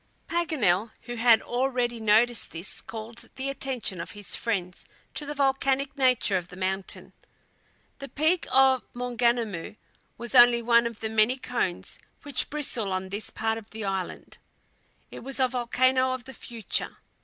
Paganel, 0.27 0.89
who 1.01 1.13
had 1.17 1.43
already 1.43 1.99
noticed 1.99 2.51
this, 2.51 2.81
called 2.81 3.29
the 3.35 3.49
attention 3.51 4.01
of 4.01 4.13
his 4.13 4.35
friends 4.35 4.83
to 5.13 5.27
the 5.27 5.35
volcanic 5.35 5.95
nature 5.95 6.37
of 6.37 6.47
the 6.47 6.55
mountain. 6.55 7.13
The 7.99 8.09
peak 8.09 8.47
of 8.51 8.81
Maunganamu 8.95 9.75
was 10.17 10.33
only 10.33 10.63
one 10.63 10.87
of 10.87 11.01
the 11.01 11.09
many 11.09 11.37
cones 11.37 11.99
which 12.23 12.49
bristle 12.49 12.91
on 12.91 13.09
this 13.09 13.29
part 13.29 13.59
of 13.59 13.69
the 13.69 13.85
island. 13.85 14.39
It 15.11 15.19
was 15.19 15.39
a 15.39 15.47
volcano 15.47 16.15
of 16.15 16.23
the 16.23 16.33
future. 16.33 16.97